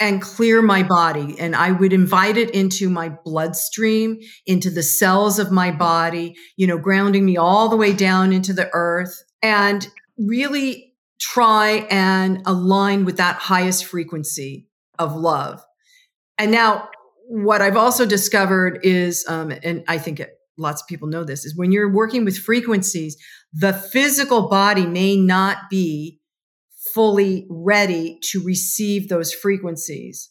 [0.00, 1.34] and clear my body.
[1.38, 6.66] And I would invite it into my bloodstream, into the cells of my body, you
[6.66, 13.04] know, grounding me all the way down into the earth and really try and align
[13.04, 15.62] with that highest frequency of love.
[16.38, 16.88] And now,
[17.30, 21.44] what I've also discovered is, um, and I think it, lots of people know this,
[21.44, 23.16] is when you're working with frequencies,
[23.52, 26.17] the physical body may not be
[26.94, 30.30] fully ready to receive those frequencies.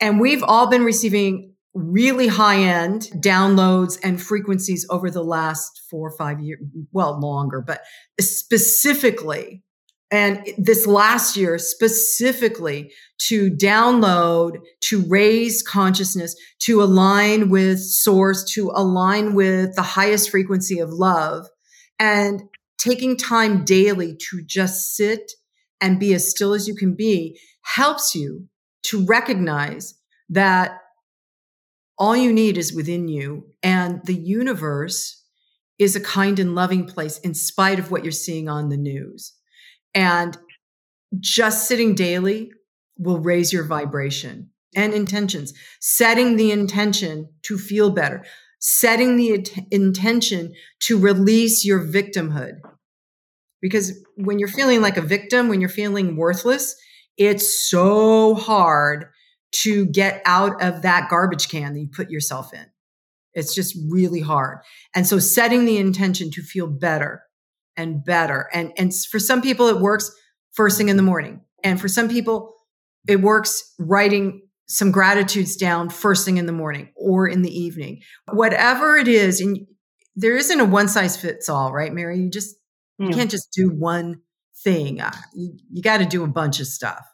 [0.00, 6.08] And we've all been receiving really high end downloads and frequencies over the last four
[6.08, 6.60] or five years,
[6.92, 7.82] well, longer, but
[8.20, 9.62] specifically
[10.10, 18.70] and this last year specifically to download, to raise consciousness, to align with source, to
[18.74, 21.46] align with the highest frequency of love
[21.98, 22.42] and
[22.78, 25.32] taking time daily to just sit
[25.80, 28.48] and be as still as you can be helps you
[28.84, 29.94] to recognize
[30.28, 30.78] that
[31.98, 35.24] all you need is within you and the universe
[35.78, 39.34] is a kind and loving place in spite of what you're seeing on the news.
[39.94, 40.36] And
[41.18, 42.50] just sitting daily
[42.98, 48.24] will raise your vibration and intentions, setting the intention to feel better,
[48.58, 52.58] setting the intention to release your victimhood.
[53.60, 56.74] Because when you're feeling like a victim, when you're feeling worthless,
[57.16, 59.06] it's so hard
[59.52, 62.66] to get out of that garbage can that you put yourself in.
[63.32, 64.58] It's just really hard.
[64.94, 67.22] And so setting the intention to feel better
[67.76, 68.48] and better.
[68.52, 70.10] And, and for some people, it works
[70.52, 71.42] first thing in the morning.
[71.62, 72.54] And for some people,
[73.06, 78.00] it works writing some gratitudes down first thing in the morning or in the evening.
[78.32, 79.66] Whatever it is, and
[80.16, 82.18] there isn't a one size fits all, right, Mary?
[82.20, 82.56] You just
[82.98, 83.12] you hmm.
[83.12, 84.20] can't just do one
[84.62, 85.00] thing.
[85.00, 87.04] Uh, you, you got to do a bunch of stuff.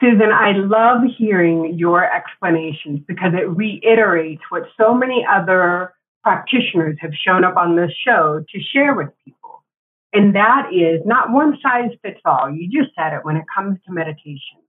[0.00, 7.12] Susan, I love hearing your explanations because it reiterates what so many other practitioners have
[7.14, 9.64] shown up on this show to share with people.
[10.12, 12.50] And that is not one size fits all.
[12.50, 14.60] You just said it when it comes to meditation.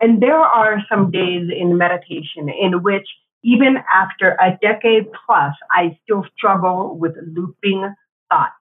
[0.00, 3.06] And there are some days in meditation in which,
[3.42, 7.92] even after a decade plus, I still struggle with looping
[8.28, 8.52] thoughts.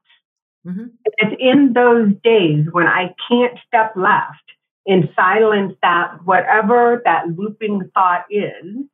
[0.67, 0.86] Mm-hmm.
[1.06, 4.43] It's in those days when I can't step left
[4.86, 8.86] and silence that whatever that looping thought is.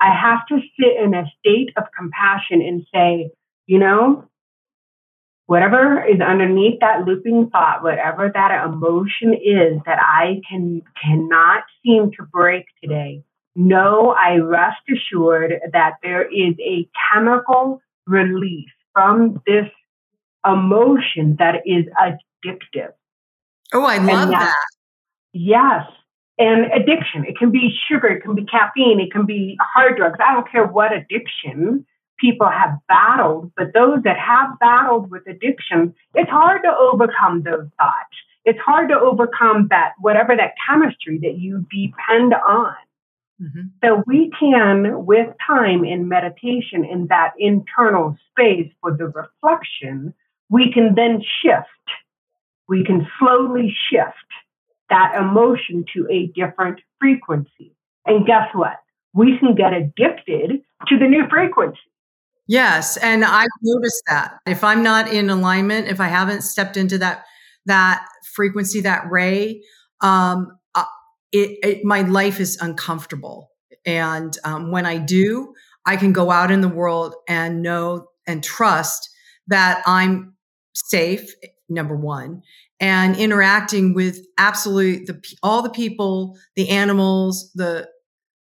[0.00, 3.32] I have to sit in a state of compassion and say,
[3.66, 4.28] you know,
[5.46, 12.12] whatever is underneath that looping thought, whatever that emotion is that I can cannot seem
[12.12, 13.24] to break today,
[13.56, 19.66] know I rest assured that there is a chemical release from this
[20.46, 22.92] emotion that is addictive.
[23.72, 24.54] Oh, I love that.
[25.32, 25.84] Yes.
[26.38, 30.18] And addiction, it can be sugar, it can be caffeine, it can be hard drugs.
[30.24, 31.84] I don't care what addiction
[32.18, 37.68] people have battled, but those that have battled with addiction, it's hard to overcome those
[37.76, 38.16] thoughts.
[38.44, 42.74] It's hard to overcome that, whatever that chemistry that you depend on.
[43.42, 43.60] Mm-hmm.
[43.84, 50.14] So we can, with time in meditation in that internal space for the reflection,
[50.50, 51.66] we can then shift.
[52.68, 54.14] We can slowly shift
[54.90, 57.74] that emotion to a different frequency.
[58.06, 58.76] And guess what?
[59.14, 61.78] We can get addicted to the new frequency.
[62.46, 64.38] Yes, and I've noticed that.
[64.46, 67.24] If I'm not in alignment, if I haven't stepped into that
[67.66, 69.62] that frequency, that ray,
[70.00, 70.84] um, uh,
[71.32, 73.50] it, it, my life is uncomfortable.
[73.84, 75.52] And um, when I do,
[75.84, 79.10] I can go out in the world and know and trust
[79.48, 80.34] that I'm
[80.86, 81.32] safe.
[81.70, 82.42] Number one,
[82.80, 87.88] and interacting with absolutely the all the people, the animals, the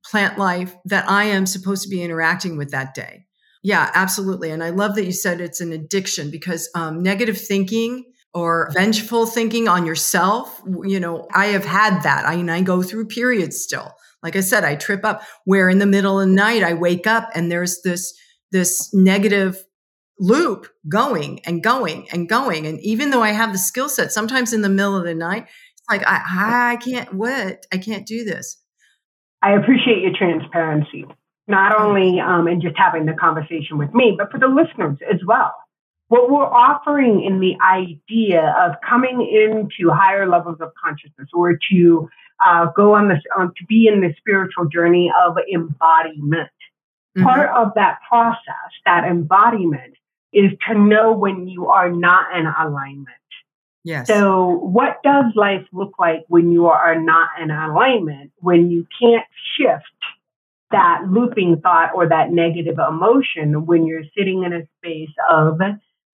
[0.06, 3.26] plant life that I am supposed to be interacting with that day.
[3.64, 4.52] Yeah, absolutely.
[4.52, 8.04] And I love that you said it's an addiction because um, negative thinking
[8.34, 12.26] or vengeful thinking on yourself, you know, I have had that.
[12.26, 13.94] I mean, I go through periods still.
[14.22, 17.08] Like I said, I trip up where in the middle of the night I wake
[17.08, 18.14] up and there's this
[18.52, 19.64] this negative
[20.20, 22.66] loop going and going and going.
[22.66, 25.44] And even though I have the skill set, sometimes in the middle of the night,
[25.44, 26.22] it's like I
[26.74, 28.58] I can't what I can't do this.
[29.42, 31.06] I appreciate your transparency,
[31.48, 35.20] not only um, in just having the conversation with me, but for the listeners as
[35.28, 35.54] well.
[36.08, 42.10] What we're offering in the idea of coming into higher levels of consciousness or to
[42.46, 46.50] uh, go on this, um, to be in the spiritual journey of embodiment.
[47.18, 47.24] Mm-hmm.
[47.24, 49.96] Part of that process, that embodiment,
[50.34, 53.10] is to know when you are not in alignment.
[53.84, 54.08] Yes.
[54.08, 59.26] So, what does life look like when you are not in alignment, when you can't
[59.58, 59.84] shift
[60.72, 65.60] that looping thought or that negative emotion when you're sitting in a space of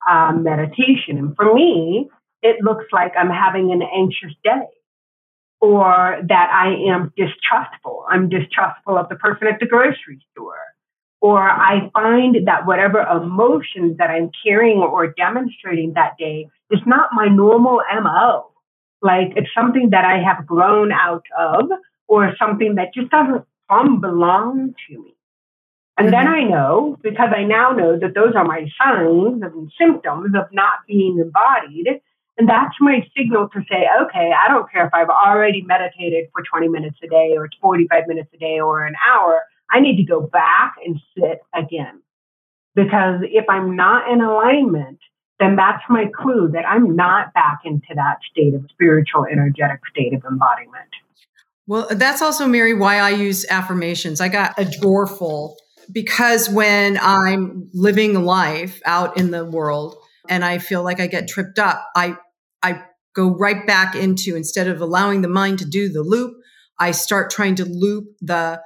[0.08, 1.16] uh, meditation?
[1.18, 2.10] And for me,
[2.42, 4.66] it looks like I'm having an anxious day
[5.60, 8.04] or that I am distrustful.
[8.08, 10.69] I'm distrustful of the person at the grocery store
[11.20, 17.10] or I find that whatever emotions that I'm carrying or demonstrating that day is not
[17.12, 18.50] my normal MO.
[19.02, 21.70] Like it's something that I have grown out of
[22.08, 23.44] or something that just doesn't
[24.00, 25.14] belong to me.
[25.96, 26.16] And mm-hmm.
[26.16, 30.46] then I know, because I now know that those are my signs and symptoms of
[30.52, 32.00] not being embodied.
[32.38, 36.42] And that's my signal to say, okay, I don't care if I've already meditated for
[36.42, 39.42] 20 minutes a day or 45 minutes a day or an hour.
[39.70, 42.02] I need to go back and sit again.
[42.74, 44.98] Because if I'm not in alignment,
[45.38, 50.12] then that's my clue that I'm not back into that state of spiritual, energetic state
[50.12, 50.88] of embodiment.
[51.66, 54.20] Well, that's also, Mary, why I use affirmations.
[54.20, 55.56] I got a drawer full
[55.92, 59.96] because when I'm living life out in the world
[60.28, 62.16] and I feel like I get tripped up, I
[62.62, 62.82] I
[63.14, 66.36] go right back into instead of allowing the mind to do the loop,
[66.78, 68.60] I start trying to loop the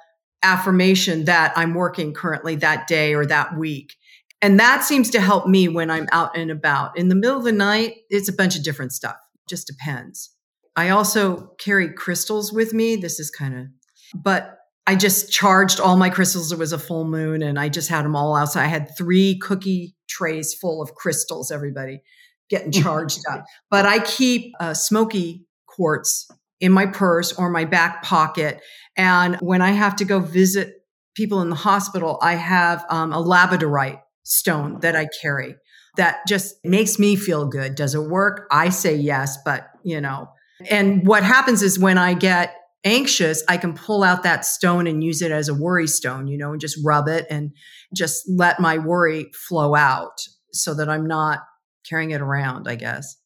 [0.45, 3.95] affirmation that I'm working currently that day or that week.
[4.43, 6.99] And that seems to help me when I'm out and about.
[6.99, 9.17] In the middle of the night, it's a bunch of different stuff.
[9.35, 10.31] It just depends.
[10.77, 12.97] I also carry crystals with me.
[12.97, 13.67] This is kind of,
[14.15, 16.53] but I just charged all my crystals.
[16.53, 18.53] It was a full moon and I just had them all out.
[18.53, 22.03] So I had three cookie trays full of crystals, everybody
[22.51, 23.45] getting charged up.
[23.71, 26.29] But I keep a smoky quartz
[26.61, 28.61] in my purse or my back pocket.
[28.97, 30.85] And when I have to go visit
[31.15, 35.57] people in the hospital, I have um, a labradorite stone that I carry
[35.97, 37.75] that just makes me feel good.
[37.75, 38.47] Does it work?
[38.51, 40.29] I say yes, but you know.
[40.71, 45.03] And what happens is when I get anxious, I can pull out that stone and
[45.03, 47.53] use it as a worry stone, you know, and just rub it and
[47.95, 50.19] just let my worry flow out
[50.53, 51.41] so that I'm not
[51.89, 53.17] carrying it around, I guess.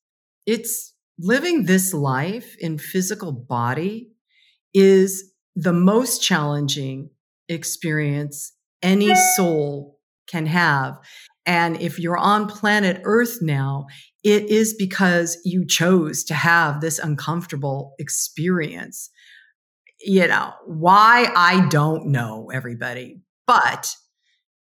[0.47, 4.11] It's living this life in physical body
[4.73, 7.11] is the most challenging
[7.49, 9.99] experience any soul
[10.29, 10.97] can have.
[11.47, 13.87] And if you're on planet Earth now,
[14.23, 19.11] it is because you chose to have this uncomfortable experience.
[20.01, 23.93] You know, why I don't know, everybody, but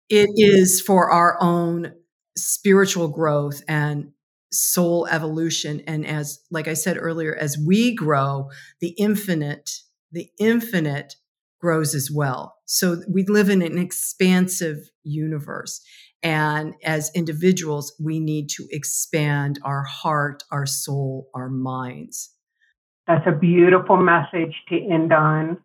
[0.10, 1.93] it is for our own
[2.36, 4.14] spiritual growth and
[4.52, 5.84] soul evolution.
[5.86, 8.50] And as, like I said earlier, as we grow,
[8.82, 9.70] the infinite,
[10.12, 11.16] the infinite
[11.60, 12.55] grows as well.
[12.66, 15.82] So we live in an expansive universe.
[16.24, 22.34] And as individuals, we need to expand our heart, our soul, our minds.
[23.08, 25.58] That's a beautiful message to end on.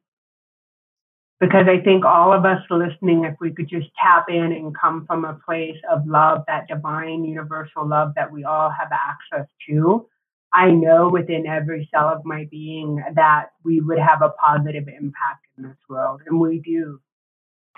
[1.41, 5.05] Because I think all of us listening, if we could just tap in and come
[5.07, 10.07] from a place of love, that divine universal love that we all have access to,
[10.55, 15.47] I know within every cell of my being that we would have a positive impact
[15.57, 16.21] in this world.
[16.27, 17.01] And we do.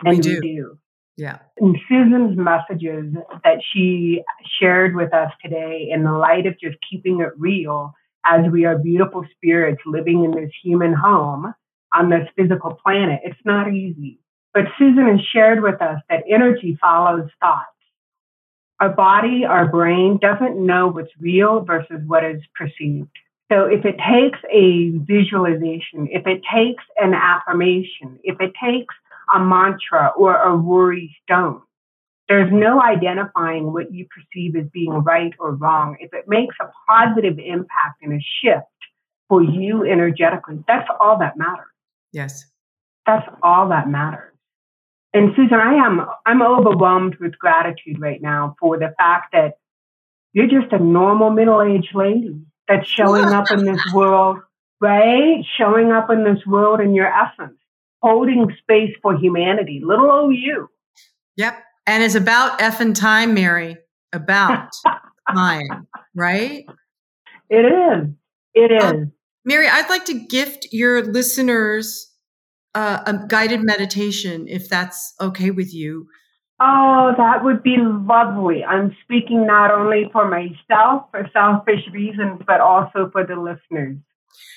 [0.04, 0.40] And we do.
[0.42, 0.78] We do.
[1.16, 1.38] Yeah.
[1.58, 3.14] And Susan's messages
[3.44, 4.22] that she
[4.58, 7.94] shared with us today in the light of just keeping it real
[8.26, 11.54] as we are beautiful spirits living in this human home
[11.92, 14.18] on this physical planet, it's not easy.
[14.52, 17.66] But Susan has shared with us that energy follows thought.
[18.84, 23.08] Our body, our brain doesn't know what's real versus what is perceived.
[23.50, 28.94] So if it takes a visualization, if it takes an affirmation, if it takes
[29.34, 31.62] a mantra or a worry stone.
[32.28, 35.96] There's no identifying what you perceive as being right or wrong.
[35.98, 38.66] If it makes a positive impact and a shift
[39.30, 41.64] for you energetically, that's all that matters.
[42.12, 42.44] Yes.
[43.06, 44.33] That's all that matters.
[45.14, 49.58] And Susan, I am I'm overwhelmed with gratitude right now for the fact that
[50.32, 54.38] you're just a normal middle-aged lady that's showing up in this world,
[54.80, 55.44] right?
[55.56, 57.58] Showing up in this world in your essence
[58.04, 59.80] holding space for humanity.
[59.82, 60.68] Little old you.
[61.36, 61.56] Yep.
[61.86, 63.78] And it's about effing time, Mary.
[64.12, 64.68] About
[65.34, 66.66] time, right?
[67.48, 68.08] It is.
[68.52, 68.82] It is.
[68.84, 69.12] Um,
[69.44, 72.13] Mary, I'd like to gift your listeners
[72.74, 76.08] uh, a guided meditation if that's okay with you.
[76.60, 78.64] Oh, that would be lovely.
[78.64, 83.98] I'm speaking not only for myself for selfish reasons, but also for the listeners.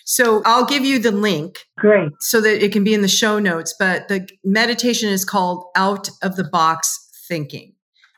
[0.06, 1.66] So I'll give you the link.
[1.78, 2.12] Great.
[2.20, 3.76] So that it can be in the show notes.
[3.78, 7.74] But the meditation is called Out of the Box Thinking.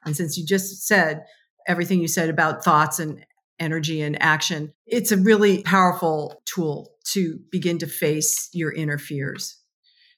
[0.06, 1.24] And since you just said
[1.68, 3.26] everything you said about thoughts and
[3.60, 9.59] energy and action, it's a really powerful tool to begin to face your inner fears.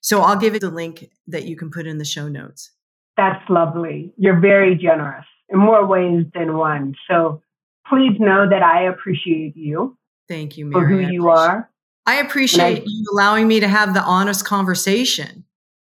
[0.02, 2.72] So I'll give it the link that you can put in the show notes.
[3.18, 4.14] That's lovely.
[4.18, 6.96] You're very generous in more ways than one.
[7.10, 7.42] So
[7.88, 9.98] please know that I appreciate you
[10.32, 10.82] Thank you, Mary.
[10.82, 11.70] For who you are.
[12.06, 15.44] I appreciate I, you allowing me to have the honest conversation.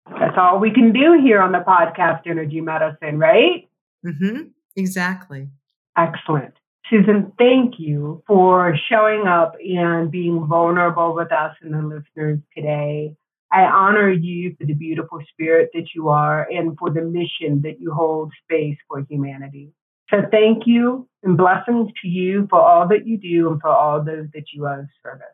[0.06, 3.68] That's all we can do here on the podcast Energy Medicine, right?
[4.04, 4.48] Mm-hmm.
[4.76, 5.48] Exactly.
[5.96, 6.52] Excellent.
[6.90, 13.16] Susan, thank you for showing up and being vulnerable with us and the listeners today.
[13.54, 17.80] I honor you for the beautiful spirit that you are and for the mission that
[17.80, 19.72] you hold space for humanity.
[20.10, 24.02] So thank you and blessings to you for all that you do and for all
[24.02, 25.26] those that you are of service.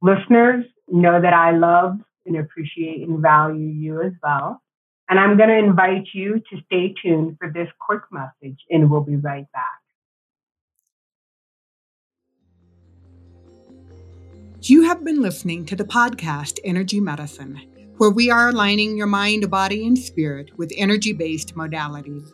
[0.00, 4.62] Listeners, know that I love and appreciate and value you as well.
[5.10, 9.02] And I'm going to invite you to stay tuned for this quick message, and we'll
[9.02, 9.80] be right back.
[14.68, 17.60] You have been listening to the podcast Energy Medicine,
[17.98, 22.32] where we are aligning your mind, body, and spirit with energy based modalities.